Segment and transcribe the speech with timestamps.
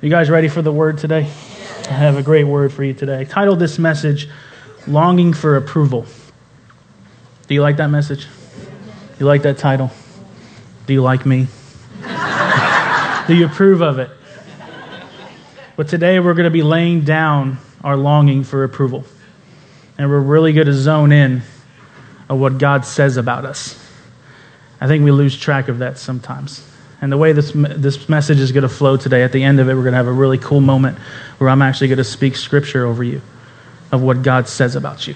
[0.00, 1.22] You guys ready for the word today?
[1.22, 3.18] I have a great word for you today.
[3.18, 4.28] I titled this message,
[4.86, 6.06] Longing for Approval.
[7.48, 8.28] Do you like that message?
[9.18, 9.90] You like that title?
[10.86, 11.48] Do you like me?
[13.26, 14.10] Do you approve of it?
[15.74, 19.04] But today we're going to be laying down our longing for approval.
[19.98, 21.42] And we're really going to zone in
[22.30, 23.84] on what God says about us.
[24.80, 26.67] I think we lose track of that sometimes.
[27.00, 29.68] And the way this, this message is going to flow today, at the end of
[29.68, 30.98] it, we're going to have a really cool moment
[31.38, 33.22] where I'm actually going to speak scripture over you
[33.92, 35.14] of what God says about you.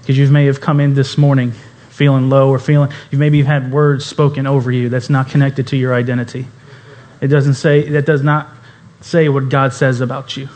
[0.00, 1.52] Because you may have come in this morning
[1.90, 5.68] feeling low or feeling, you maybe you've had words spoken over you that's not connected
[5.68, 6.46] to your identity.
[7.20, 8.48] It doesn't say, that does not
[9.00, 10.48] say what God says about you.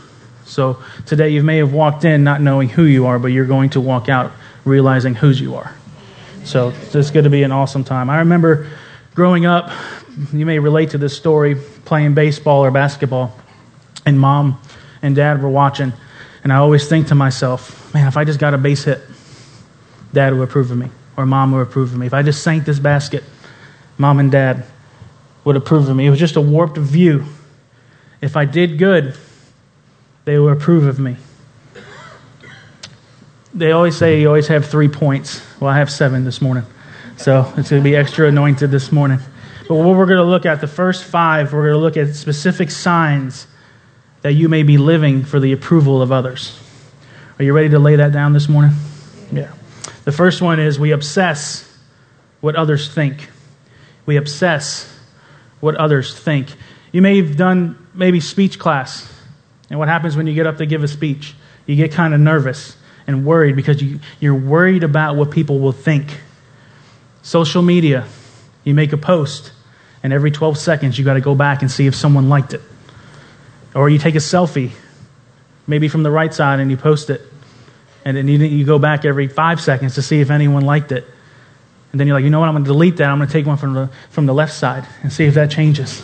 [0.43, 3.69] So today you may have walked in not knowing who you are, but you're going
[3.71, 4.33] to walk out
[4.65, 5.73] realizing whose you are.
[6.43, 8.09] So it's going to be an awesome time.
[8.09, 8.67] I remember
[9.15, 9.71] growing up,
[10.33, 11.55] you may relate to this story,
[11.85, 13.35] playing baseball or basketball,
[14.05, 14.61] and mom
[15.01, 15.93] and dad were watching,
[16.43, 19.01] and I always think to myself, man, if I just got a base hit,
[20.13, 22.05] dad would approve of me, or mom would approve of me.
[22.05, 23.23] If I just sank this basket,
[23.97, 24.65] mom and dad
[25.45, 26.05] would approve of me.
[26.05, 27.25] It was just a warped view.
[28.21, 29.15] If I did good,
[30.25, 31.15] they would approve of me.
[33.53, 35.41] They always say you always have three points.
[35.59, 36.65] Well, I have seven this morning.
[37.17, 39.19] So it's going to be extra anointed this morning.
[39.69, 42.15] But what we're going to look at, the first five, we're going to look at
[42.15, 43.45] specific signs
[44.23, 46.59] that you may be living for the approval of others.
[47.37, 48.71] Are you ready to lay that down this morning?
[49.31, 49.53] Yeah.
[50.05, 51.71] The first one is we obsess
[52.41, 53.29] what others think.
[54.07, 54.91] We obsess
[55.59, 56.47] what others think.
[56.91, 59.07] You may have done maybe speech class.
[59.69, 61.35] And what happens when you get up to give a speech?
[61.67, 62.75] You get kind of nervous
[63.05, 66.21] and worried because you, you're worried about what people will think.
[67.21, 68.07] Social media,
[68.63, 69.51] you make a post
[70.03, 72.61] and every 12 seconds you got to go back and see if someone liked it.
[73.75, 74.71] Or you take a selfie,
[75.67, 77.21] maybe from the right side, and you post it.
[78.05, 81.05] And then you go back every five seconds to see if anyone liked it.
[81.91, 83.09] And then you're like, you know what, I'm going to delete that.
[83.09, 85.51] I'm going to take one from the, from the left side and see if that
[85.51, 86.01] changes.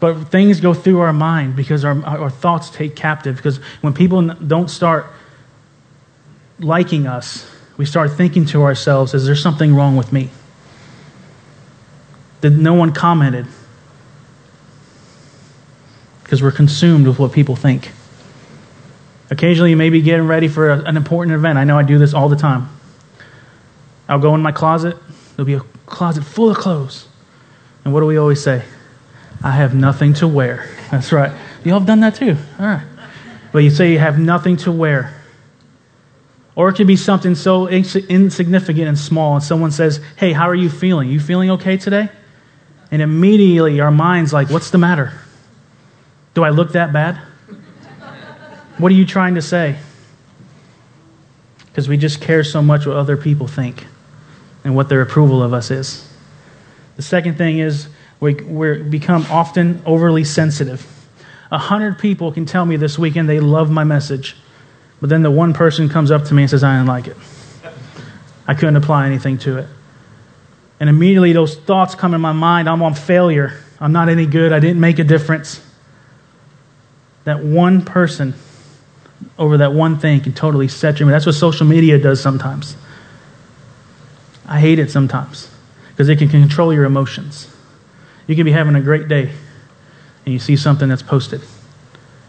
[0.00, 3.36] but things go through our mind because our, our thoughts take captive.
[3.36, 5.06] Because when people don't start
[6.58, 10.30] liking us, we start thinking to ourselves, is there something wrong with me?
[12.42, 13.46] That no one commented
[16.22, 17.90] because we're consumed with what people think.
[19.30, 21.58] Occasionally, you may be getting ready for a, an important event.
[21.58, 22.68] I know I do this all the time.
[24.08, 24.96] I'll go in my closet,
[25.36, 27.08] there'll be a closet full of clothes.
[27.84, 28.64] And what do we always say?
[29.42, 30.68] I have nothing to wear.
[30.90, 31.32] That's right.
[31.64, 32.36] You all have done that too.
[32.58, 32.86] All right.
[33.52, 35.22] But you say you have nothing to wear.
[36.54, 40.54] Or it could be something so insignificant and small, and someone says, Hey, how are
[40.54, 41.08] you feeling?
[41.08, 42.10] You feeling okay today?
[42.92, 45.14] And immediately our mind's like, what's the matter?
[46.34, 47.16] Do I look that bad?
[48.78, 49.78] What are you trying to say?
[51.66, 53.86] Because we just care so much what other people think
[54.62, 56.08] and what their approval of us is.
[56.96, 57.88] The second thing is
[58.20, 60.86] we we become often overly sensitive.
[61.50, 64.36] A hundred people can tell me this weekend they love my message,
[65.00, 67.16] but then the one person comes up to me and says, I didn't like it.
[68.46, 69.68] I couldn't apply anything to it.
[70.82, 73.56] And immediately those thoughts come in my mind I'm on failure.
[73.78, 74.52] I'm not any good.
[74.52, 75.64] I didn't make a difference.
[77.22, 78.34] That one person
[79.38, 81.06] over that one thing can totally set you.
[81.06, 82.76] That's what social media does sometimes.
[84.44, 85.48] I hate it sometimes
[85.90, 87.48] because it can control your emotions.
[88.26, 89.30] You can be having a great day
[90.26, 91.42] and you see something that's posted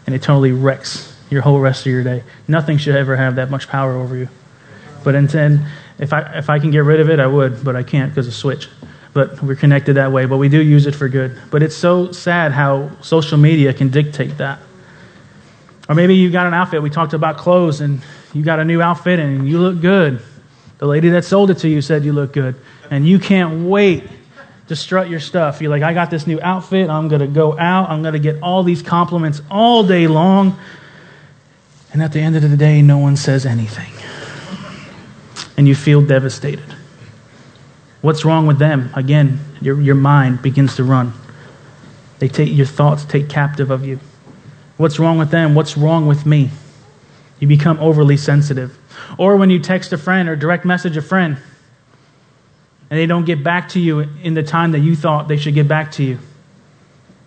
[0.06, 2.22] and it totally wrecks your whole rest of your day.
[2.46, 4.28] Nothing should ever have that much power over you.
[5.02, 5.66] But then
[5.98, 8.26] if I, if I can get rid of it, I would, but I can't because
[8.26, 8.68] of Switch.
[9.12, 11.40] But we're connected that way, but we do use it for good.
[11.50, 14.58] But it's so sad how social media can dictate that.
[15.88, 16.82] Or maybe you got an outfit.
[16.82, 18.00] We talked about clothes, and
[18.32, 20.20] you got a new outfit, and you look good.
[20.78, 22.56] The lady that sold it to you said you look good.
[22.90, 24.04] And you can't wait
[24.66, 25.60] to strut your stuff.
[25.60, 26.90] You're like, I got this new outfit.
[26.90, 27.90] I'm going to go out.
[27.90, 30.58] I'm going to get all these compliments all day long.
[31.92, 33.93] And at the end of the day, no one says anything
[35.56, 36.74] and you feel devastated.
[38.00, 38.90] What's wrong with them?
[38.94, 41.12] Again, your, your mind begins to run.
[42.18, 44.00] They take your thoughts take captive of you.
[44.76, 45.54] What's wrong with them?
[45.54, 46.50] What's wrong with me?
[47.38, 48.78] You become overly sensitive.
[49.18, 51.38] Or when you text a friend or direct message a friend
[52.90, 55.54] and they don't get back to you in the time that you thought they should
[55.54, 56.18] get back to you.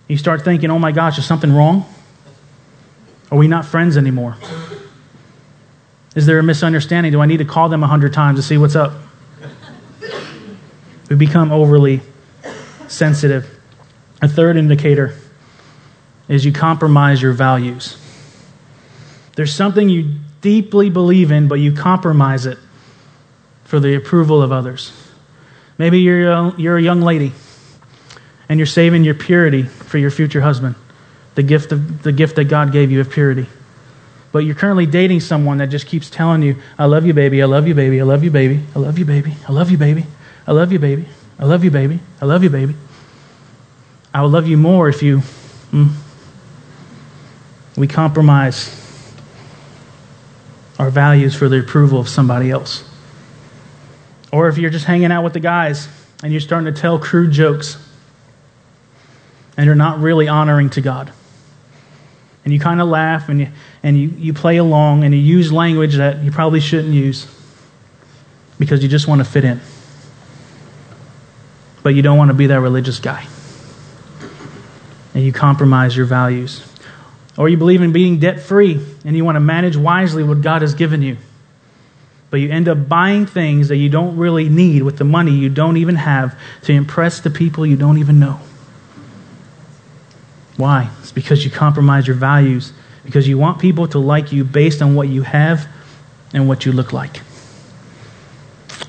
[0.08, 1.86] You start thinking, oh my gosh, is something wrong?
[3.32, 4.38] Are we not friends anymore?
[6.18, 7.12] Is there a misunderstanding?
[7.12, 8.92] Do I need to call them a hundred times to see what's up?
[11.12, 12.02] We become overly
[12.88, 13.48] sensitive.
[14.20, 15.14] A third indicator
[16.28, 17.98] is you compromise your values.
[19.36, 22.58] There's something you deeply believe in, but you compromise it
[23.66, 24.92] for the approval of others.
[25.78, 27.32] Maybe you're a, you're a young lady
[28.50, 30.74] and you're saving your purity for your future husband,
[31.36, 33.46] the gift, of, the gift that God gave you of purity.
[34.32, 37.46] But you're currently dating someone that just keeps telling you, I love you, baby, I
[37.46, 40.06] love you, baby, I love you, baby, I love you, baby, I love you, baby,
[40.48, 41.06] I love you, baby,
[41.40, 42.76] I love you, baby, I love you, baby.
[44.14, 45.20] I will love you more if you.
[45.72, 45.94] Mm,
[47.78, 48.74] we compromise
[50.80, 52.84] our values for the approval of somebody else.
[54.32, 55.88] Or if you're just hanging out with the guys
[56.24, 57.78] and you're starting to tell crude jokes
[59.56, 61.12] and you're not really honoring to God.
[62.48, 63.50] And you kind of laugh and, you,
[63.84, 67.28] and you, you play along and you use language that you probably shouldn't use
[68.58, 69.60] because you just want to fit in.
[71.84, 73.28] But you don't want to be that religious guy.
[75.14, 76.66] And you compromise your values.
[77.38, 80.62] Or you believe in being debt free and you want to manage wisely what God
[80.62, 81.18] has given you.
[82.30, 85.50] But you end up buying things that you don't really need with the money you
[85.50, 88.40] don't even have to impress the people you don't even know.
[90.58, 90.90] Why?
[91.02, 92.74] It's because you compromise your values,
[93.06, 95.68] because you want people to like you based on what you have
[96.34, 97.22] and what you look like.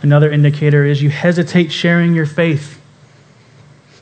[0.02, 2.78] Another indicator is you hesitate sharing your faith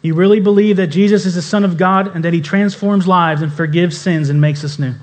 [0.06, 3.42] you really believe that Jesus is the Son of God and that He transforms lives
[3.42, 4.94] and forgives sins and makes us new.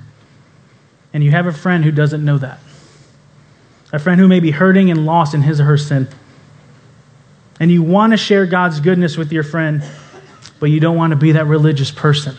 [1.12, 2.58] And you have a friend who doesn't know that.
[3.92, 6.08] A friend who may be hurting and lost in his or her sin.
[7.60, 9.84] And you want to share God's goodness with your friend,
[10.58, 12.34] but you don't want to be that religious person.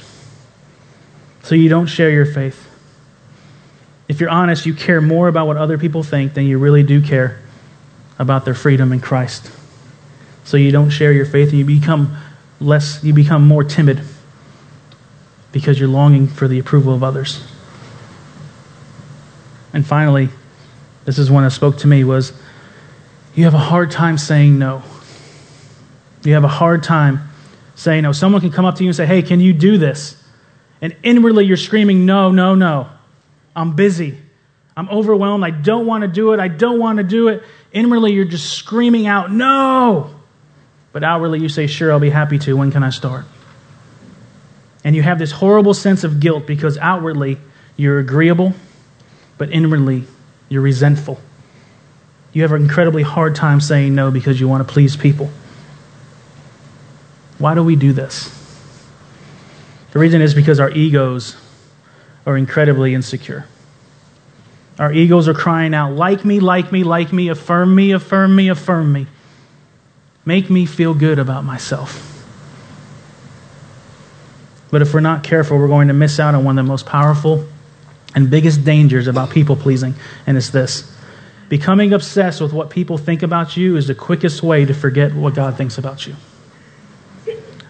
[1.45, 2.67] So you don't share your faith.
[4.07, 7.03] If you're honest, you care more about what other people think than you really do
[7.03, 7.39] care
[8.17, 9.51] about their freedom in Christ.
[10.43, 12.17] So you don't share your faith and you become
[12.59, 14.01] less you become more timid
[15.51, 17.47] because you're longing for the approval of others.
[19.71, 20.29] And finally,
[21.03, 22.33] this is one that spoke to me was
[23.35, 24.81] you have a hard time saying no.
[26.23, 27.29] You have a hard time
[27.75, 28.13] saying no.
[28.13, 30.24] Someone can come up to you and say, "Hey, can you do this?"
[30.85, 32.85] And inwardly you're screaming, "No, no, no.
[33.55, 34.19] I'm busy.
[34.77, 35.43] I'm overwhelmed.
[35.43, 36.39] I don't want to do it.
[36.39, 37.41] I don't want to do it."
[37.73, 40.11] Inwardly you're just screaming out, "No!"
[40.93, 42.55] But outwardly, you say, Sure, I'll be happy to.
[42.55, 43.25] When can I start?
[44.83, 47.39] And you have this horrible sense of guilt because outwardly,
[47.77, 48.53] you're agreeable,
[49.39, 50.03] but inwardly,
[50.49, 51.19] you're resentful.
[52.31, 55.31] You have an incredibly hard time saying no because you want to please people.
[57.39, 58.34] Why do we do this?
[59.95, 61.37] The reason is because our egos
[62.25, 63.45] are incredibly insecure.
[64.77, 68.49] Our egos are crying out, like me, like me, like me, affirm me, affirm me,
[68.49, 69.07] affirm me.
[70.25, 72.27] Make me feel good about myself.
[74.69, 76.85] But if we're not careful, we're going to miss out on one of the most
[76.85, 77.47] powerful
[78.13, 79.95] and biggest dangers about people pleasing,
[80.27, 80.93] and it's this.
[81.47, 85.35] Becoming obsessed with what people think about you is the quickest way to forget what
[85.35, 86.17] God thinks about you.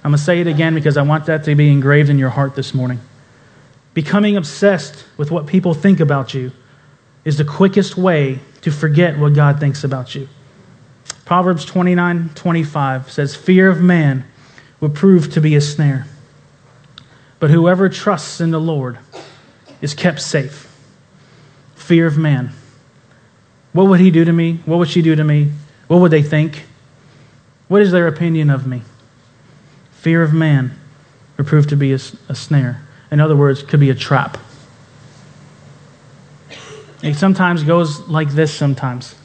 [0.05, 2.29] I'm going to say it again because I want that to be engraved in your
[2.29, 2.99] heart this morning.
[3.95, 6.51] Becoming obsessed with what people think about you
[7.23, 10.29] is the quickest way to forget what God thinks about you.
[11.25, 14.25] Proverbs 29 25 says, Fear of man
[14.79, 16.05] will prove to be a snare,
[17.39, 18.99] but whoever trusts in the Lord
[19.81, 20.71] is kept safe.
[21.73, 22.51] Fear of man.
[23.73, 24.59] What would he do to me?
[24.65, 25.51] What would she do to me?
[25.87, 26.65] What would they think?
[27.69, 28.83] What is their opinion of me?
[30.05, 30.79] Fear of man
[31.35, 31.95] will prove to be a,
[32.29, 32.79] a snare.
[33.09, 34.37] In other words, could be a trap.
[37.01, 39.15] It sometimes goes like this sometimes.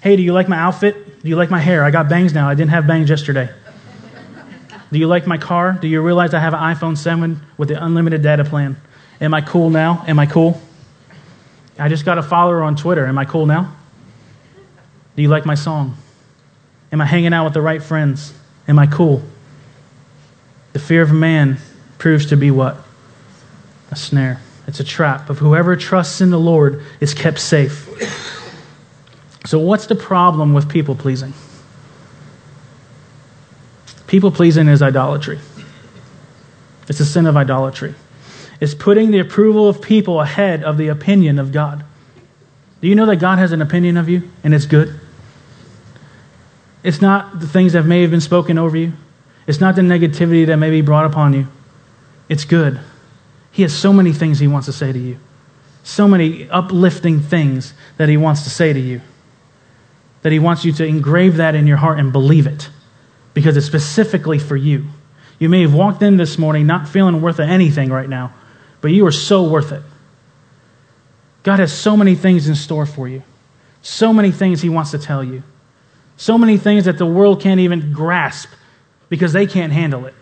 [0.00, 1.22] Hey, do you like my outfit?
[1.22, 1.84] Do you like my hair?
[1.84, 2.48] I got bangs now.
[2.48, 3.50] I didn't have bangs yesterday.
[4.90, 5.72] Do you like my car?
[5.78, 8.80] Do you realize I have an iPhone 7 with the unlimited data plan?
[9.20, 10.02] Am I cool now?
[10.08, 10.58] Am I cool?
[11.78, 13.04] I just got a follower on Twitter.
[13.04, 13.76] Am I cool now?
[15.14, 15.98] Do you like my song?
[16.90, 18.32] Am I hanging out with the right friends?
[18.66, 19.22] Am I cool?
[20.72, 21.58] The fear of man
[21.98, 22.78] proves to be what?
[23.90, 24.40] A snare.
[24.66, 25.30] It's a trap.
[25.30, 27.88] Of whoever trusts in the Lord is kept safe.
[29.46, 31.32] So, what's the problem with people pleasing?
[34.06, 35.38] People pleasing is idolatry.
[36.88, 37.94] It's a sin of idolatry.
[38.60, 41.84] It's putting the approval of people ahead of the opinion of God.
[42.80, 44.98] Do you know that God has an opinion of you and it's good?
[46.82, 48.92] It's not the things that may have been spoken over you,
[49.50, 51.48] it's not the negativity that may be brought upon you.
[52.28, 52.78] It's good.
[53.50, 55.18] He has so many things He wants to say to you,
[55.82, 59.00] so many uplifting things that He wants to say to you
[60.22, 62.70] that He wants you to engrave that in your heart and believe it
[63.34, 64.84] because it's specifically for you.
[65.40, 68.32] You may have walked in this morning not feeling worth anything right now,
[68.80, 69.82] but you are so worth it.
[71.42, 73.24] God has so many things in store for you,
[73.82, 75.42] so many things He wants to tell you,
[76.16, 78.48] so many things that the world can't even grasp
[79.10, 80.14] because they can't handle it.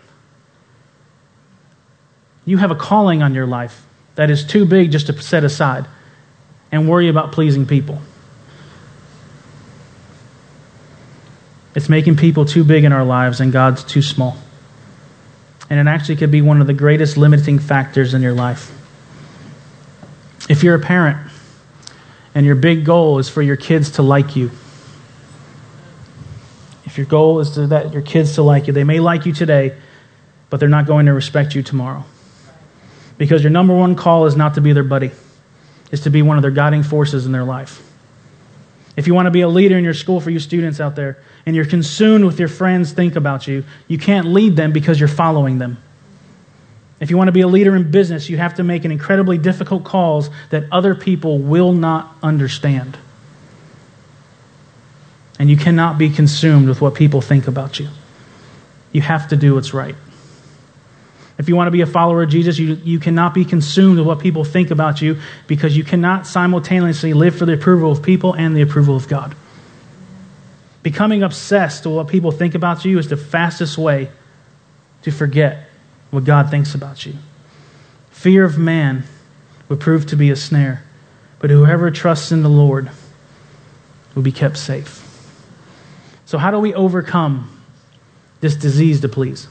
[2.45, 5.85] You have a calling on your life that is too big just to set aside
[6.71, 8.01] and worry about pleasing people.
[11.75, 14.35] It's making people too big in our lives and God's too small.
[15.69, 18.75] And it actually could be one of the greatest limiting factors in your life.
[20.49, 21.31] If you're a parent
[22.33, 24.49] and your big goal is for your kids to like you,
[26.89, 29.31] if your goal is to that your kids to like you, they may like you
[29.31, 29.77] today,
[30.49, 32.03] but they're not going to respect you tomorrow.
[33.19, 35.11] Because your number one call is not to be their buddy,
[35.91, 37.87] is to be one of their guiding forces in their life.
[38.97, 41.21] If you want to be a leader in your school for you students out there,
[41.45, 45.07] and you're consumed with your friends think about you, you can't lead them because you're
[45.07, 45.77] following them.
[46.99, 49.37] If you want to be a leader in business, you have to make an incredibly
[49.37, 52.97] difficult calls that other people will not understand.
[55.39, 57.87] And you cannot be consumed with what people think about you.
[58.91, 59.95] You have to do what's right.
[61.39, 64.05] If you want to be a follower of Jesus, you, you cannot be consumed with
[64.05, 68.33] what people think about you because you cannot simultaneously live for the approval of people
[68.33, 69.33] and the approval of God.
[70.83, 74.11] Becoming obsessed with what people think about you is the fastest way
[75.03, 75.69] to forget
[76.11, 77.13] what God thinks about you.
[78.11, 79.05] Fear of man
[79.69, 80.83] would prove to be a snare,
[81.39, 82.89] but whoever trusts in the Lord
[84.13, 85.08] will be kept safe.
[86.29, 87.49] So, how do we overcome
[88.39, 89.47] this disease to please?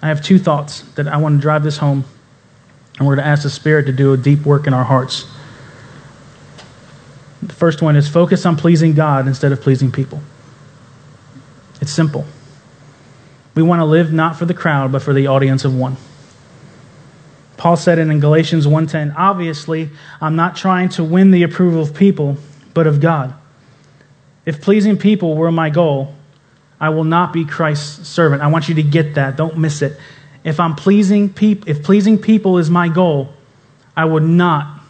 [0.00, 2.06] I have two thoughts that I want to drive this home,
[2.96, 5.26] and we're going to ask the Spirit to do a deep work in our hearts.
[7.42, 10.22] The first one is focus on pleasing God instead of pleasing people.
[11.82, 12.24] It's simple.
[13.54, 15.98] We want to live not for the crowd, but for the audience of one.
[17.58, 19.90] Paul said it in Galatians 1:10, obviously,
[20.22, 22.38] I'm not trying to win the approval of people,
[22.72, 23.34] but of God.
[24.46, 26.14] If pleasing people were my goal,
[26.80, 28.42] I will not be Christ's servant.
[28.42, 29.36] I want you to get that.
[29.36, 29.98] Don't miss it.
[30.42, 33.32] If I'm pleasing people, if pleasing people is my goal,
[33.96, 34.80] I would not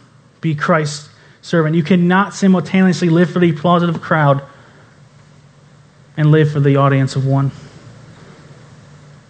[0.41, 1.09] be Christ's
[1.41, 1.75] servant.
[1.75, 4.43] You cannot simultaneously live for the applause of crowd
[6.17, 7.51] and live for the audience of one.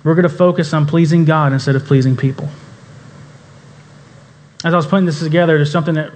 [0.03, 2.47] We're going to focus on pleasing God instead of pleasing people.
[4.63, 6.11] As I was putting this together, there's something that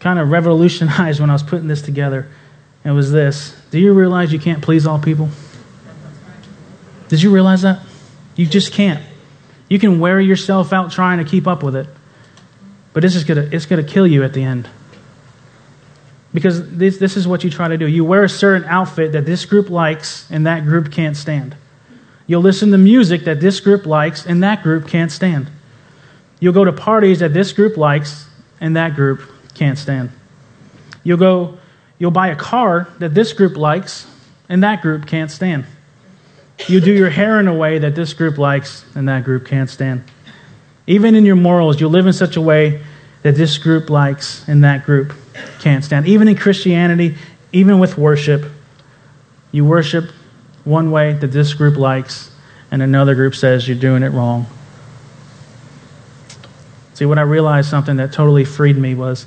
[0.00, 2.30] kind of revolutionized when I was putting this together.
[2.84, 5.28] It was this Do you realize you can't please all people?
[7.08, 7.80] Did you realize that?
[8.36, 9.02] You just can't.
[9.68, 11.86] You can wear yourself out trying to keep up with it,
[12.92, 14.68] but it's just gonna, it's gonna kill you at the end.
[16.32, 17.86] Because this, this is what you try to do.
[17.86, 21.56] You wear a certain outfit that this group likes and that group can't stand.
[22.26, 25.50] You'll listen to music that this group likes and that group can't stand.
[26.40, 28.28] You'll go to parties that this group likes
[28.60, 29.22] and that group
[29.54, 30.10] can't stand.
[31.02, 31.58] You'll go
[31.98, 34.06] you'll buy a car that this group likes
[34.48, 35.66] and that group can't stand.
[36.66, 39.70] You do your hair in a way that this group likes and that group can't
[39.70, 40.04] stand.
[40.86, 42.82] Even in your morals, you live in such a way
[43.22, 45.12] that this group likes and that group
[45.60, 46.06] can't stand.
[46.06, 47.16] Even in Christianity,
[47.52, 48.50] even with worship,
[49.52, 50.10] you worship
[50.64, 52.30] one way that this group likes,
[52.70, 54.46] and another group says you're doing it wrong.
[56.94, 59.26] See, what I realized something that totally freed me was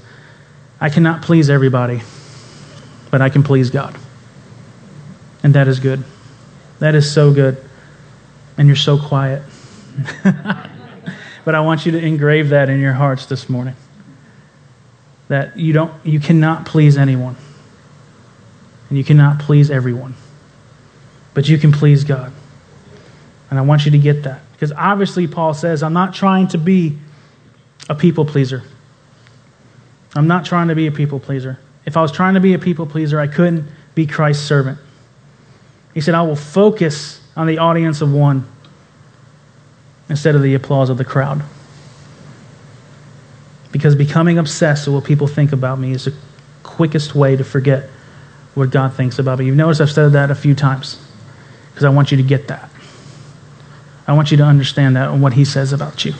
[0.79, 2.01] I cannot please everybody,
[3.12, 3.96] but I can please God.
[5.44, 6.03] And that is good.
[6.80, 7.63] That is so good.
[8.58, 9.44] And you're so quiet.
[10.24, 13.75] but I want you to engrave that in your hearts this morning.
[15.27, 17.36] That you don't you cannot please anyone.
[18.89, 20.15] And you cannot please everyone
[21.34, 22.32] but you can please God.
[23.50, 24.41] And I want you to get that.
[24.53, 26.98] Because obviously, Paul says, I'm not trying to be
[27.89, 28.63] a people pleaser.
[30.15, 31.60] I'm not trying to be a people pleaser.
[31.85, 34.77] If I was trying to be a people pleaser, I couldn't be Christ's servant.
[35.93, 38.47] He said, I will focus on the audience of one
[40.09, 41.43] instead of the applause of the crowd.
[43.71, 46.13] Because becoming obsessed with what people think about me is the
[46.63, 47.89] quickest way to forget
[48.53, 49.45] what God thinks about me.
[49.45, 51.01] You've noticed I've said that a few times
[51.71, 52.69] because I want you to get that.
[54.07, 56.13] I want you to understand that and what he says about you.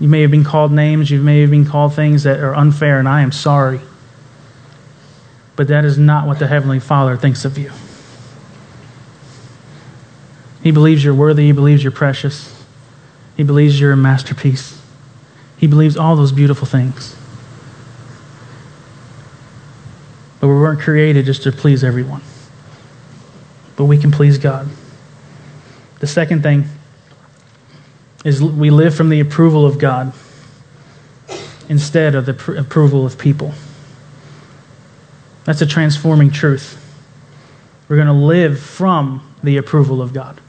[0.00, 2.98] You may have been called names, you may have been called things that are unfair,
[2.98, 3.80] and I am sorry.
[5.56, 7.72] But that is not what the Heavenly Father thinks of you.
[10.62, 12.64] He believes you're worthy, He believes you're precious,
[13.36, 14.80] He believes you're a masterpiece.
[15.56, 17.16] He believes all those beautiful things.
[20.40, 22.22] But we weren't created just to please everyone.
[23.74, 24.68] but we can please God.
[26.00, 26.68] The second thing
[28.24, 30.12] is we live from the approval of God
[31.68, 33.52] instead of the pr- approval of people.
[35.44, 36.84] That's a transforming truth.
[37.88, 40.40] We're going to live from the approval of God.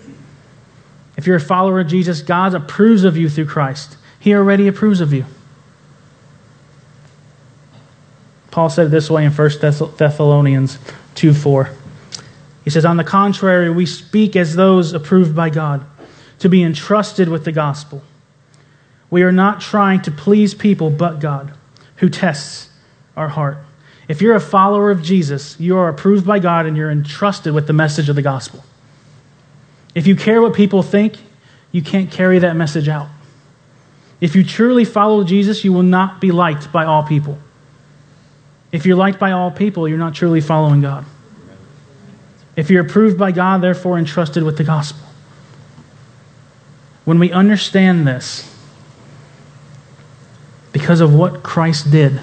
[1.16, 3.98] If you're a follower of Jesus, God approves of you through Christ.
[4.20, 5.26] He already approves of you.
[8.52, 9.50] Paul said it this way in 1
[9.98, 10.80] Thessalonians
[11.16, 11.70] 2 4.
[12.64, 15.86] He says, On the contrary, we speak as those approved by God,
[16.40, 18.02] to be entrusted with the gospel.
[19.10, 21.54] We are not trying to please people but God,
[21.98, 22.70] who tests
[23.16, 23.58] our heart.
[24.08, 27.68] If you're a follower of Jesus, you are approved by God and you're entrusted with
[27.68, 28.64] the message of the gospel.
[29.94, 31.18] If you care what people think,
[31.72, 33.08] you can't carry that message out.
[34.22, 37.38] If you truly follow Jesus, you will not be liked by all people.
[38.72, 41.06] If you're liked by all people, you're not truly following God.
[42.56, 45.09] If you're approved by God, therefore entrusted with the gospel.
[47.10, 48.56] When we understand this,
[50.72, 52.22] because of what Christ did,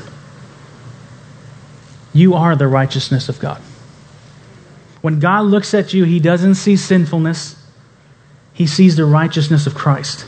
[2.12, 3.60] you are the righteousness of God.
[5.00, 7.60] When God looks at you, he doesn't see sinfulness,
[8.52, 10.24] he sees the righteousness of Christ.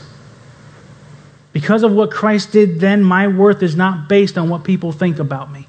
[1.53, 5.19] Because of what Christ did then, my worth is not based on what people think
[5.19, 5.67] about me.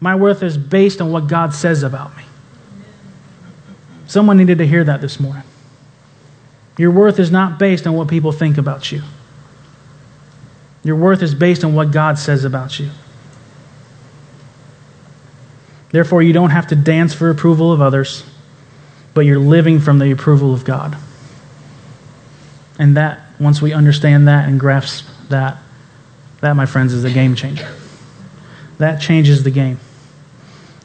[0.00, 2.22] My worth is based on what God says about me.
[4.06, 5.42] Someone needed to hear that this morning.
[6.78, 9.02] Your worth is not based on what people think about you.
[10.84, 12.90] Your worth is based on what God says about you.
[15.90, 18.24] Therefore, you don't have to dance for approval of others,
[19.12, 20.96] but you're living from the approval of God.
[22.78, 25.58] And that, once we understand that and grasp that,
[26.40, 27.70] that, my friends, is a game changer.
[28.78, 29.78] That changes the game.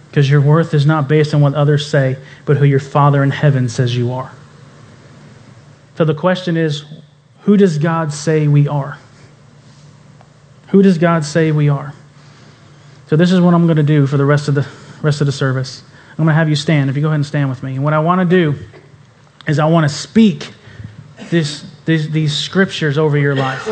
[0.10, 3.32] Because your worth is not based on what others say, but who your Father in
[3.32, 4.32] heaven says you are.
[5.98, 6.86] So the question is
[7.42, 9.00] who does God say we are?
[10.68, 11.94] Who does God say we are?
[13.08, 14.68] So this is what I'm going to do for the rest of the
[15.02, 15.82] rest of the service.
[16.12, 16.90] I'm going to have you stand.
[16.90, 17.76] If you go ahead and stand with me.
[17.76, 18.60] And what I want to do
[19.48, 20.52] is I want to speak
[21.30, 23.68] this, these scriptures over your life.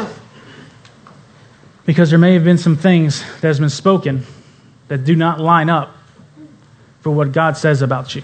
[1.85, 4.25] Because there may have been some things that has been spoken
[4.87, 5.95] that do not line up
[7.01, 8.23] for what God says about you.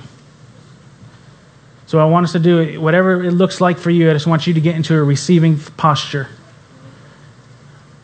[1.92, 4.10] So I want us to do whatever it looks like for you.
[4.10, 6.30] I just want you to get into a receiving posture.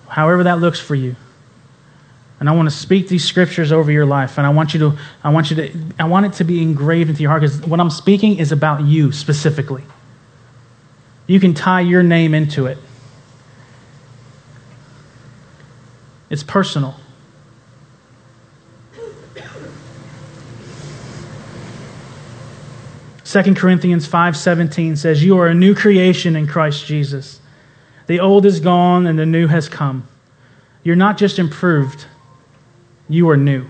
[0.10, 1.16] However that looks for you.
[2.42, 4.38] And I want to speak these scriptures over your life.
[4.38, 7.12] And I want you to, I want you to, I want it to be engraved
[7.12, 9.86] into your heart because what I'm speaking is about you specifically.
[11.26, 12.80] You can tie your name into it.
[16.30, 17.00] It's personal.
[23.28, 27.42] Second Corinthians 5:17 says, "You are a new creation in Christ Jesus.
[28.06, 30.06] The old is gone and the new has come.
[30.82, 32.06] You're not just improved,
[33.10, 33.66] you are new.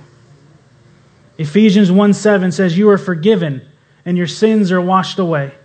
[1.39, 3.63] Ephesians 1 7 says, You are forgiven
[4.06, 5.56] and your sins are washed away.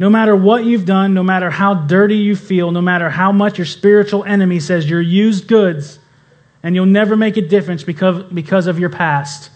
[0.00, 3.58] No matter what you've done, no matter how dirty you feel, no matter how much
[3.58, 6.00] your spiritual enemy says you're used goods
[6.64, 9.50] and you'll never make a difference because, because of your past,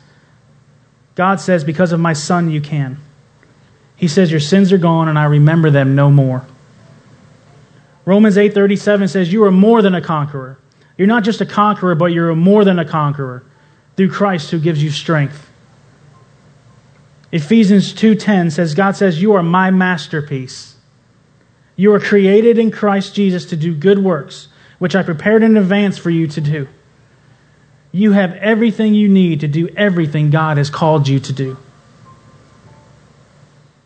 [1.21, 2.97] God says, Because of my son, you can.
[3.95, 6.47] He says, Your sins are gone and I remember them no more.
[8.07, 10.57] Romans 8:37 says you are more than a conqueror.
[10.97, 13.45] You're not just a conqueror, but you're more than a conqueror
[13.99, 15.51] through Christ who gives you strength.
[17.33, 20.77] Ephesians 2:10 says God says you are my masterpiece.
[21.77, 25.99] You are created in Christ Jesus to do good works, which I prepared in advance
[25.99, 26.67] for you to do.
[27.92, 31.57] You have everything you need to do everything God has called you to do.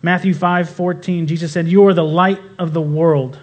[0.03, 3.39] Matthew 5:14 Jesus said, "You are the light of the world."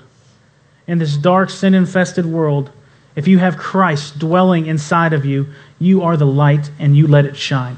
[0.88, 2.70] In this dark sin infested world,
[3.16, 5.48] if you have Christ dwelling inside of you,
[5.80, 7.78] you are the light and you let it shine.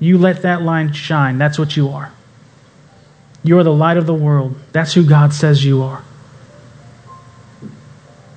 [0.00, 1.38] You let that light shine.
[1.38, 2.10] That's what you are.
[3.42, 4.56] You are the light of the world.
[4.72, 6.02] That's who God says you are.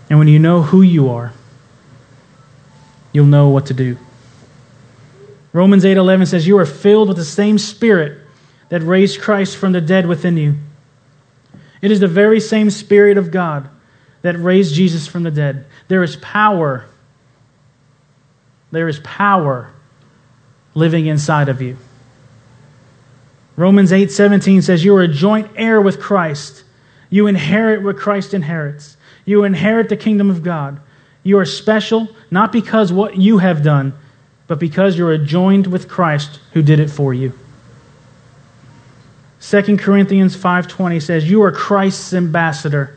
[0.10, 1.34] And when you know who you are,
[3.12, 3.98] you'll know what to do.
[5.52, 8.20] Romans 8:11 says you are filled with the same spirit
[8.70, 10.56] that raised Christ from the dead within you.
[11.82, 13.68] It is the very same spirit of God
[14.22, 15.66] that raised Jesus from the dead.
[15.88, 16.86] There is power.
[18.72, 19.72] There is power
[20.76, 21.78] living inside of you.
[23.56, 26.64] Romans 8:17 says you are a joint heir with Christ.
[27.10, 28.96] You inherit what Christ inherits.
[29.26, 30.80] You inherit the kingdom of God.
[31.24, 33.94] You are special not because what you have done,
[34.48, 37.34] but because you are joined with Christ who did it for you.
[39.40, 42.96] 2 Corinthians 5:20 says, "You are Christ's ambassador."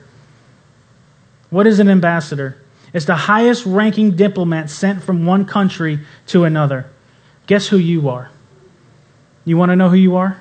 [1.51, 2.57] What is an ambassador?
[2.93, 6.87] It's the highest ranking diplomat sent from one country to another.
[7.47, 8.29] Guess who you are?
[9.45, 10.37] You want to know who you are?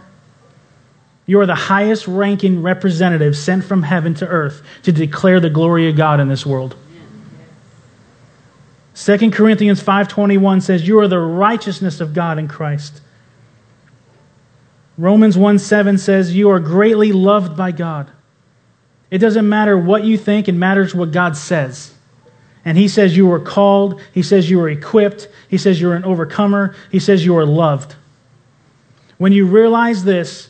[1.25, 5.89] You are the highest ranking representative sent from heaven to earth to declare the glory
[5.89, 6.75] of God in this world.
[8.93, 13.01] 2 Corinthians 5:21 says you are the righteousness of God in Christ.
[14.97, 18.11] Romans 1 7 says you are greatly loved by God.
[19.09, 21.93] It doesn't matter what you think, it matters what God says.
[22.63, 26.05] And He says you are called, He says you are equipped, He says you're an
[26.05, 27.95] overcomer, He says you are loved.
[29.17, 30.49] When you realize this,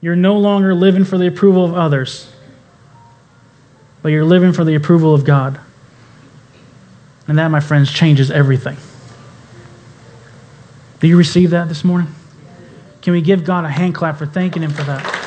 [0.00, 2.30] you're no longer living for the approval of others,
[4.02, 5.60] but you're living for the approval of God.
[7.30, 8.76] And that, my friends, changes everything.
[10.98, 12.12] Do you receive that this morning?
[13.02, 15.19] Can we give God a hand clap for thanking Him for that?